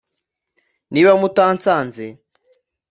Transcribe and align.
niba 0.91 1.11
mutansanze 1.21 2.05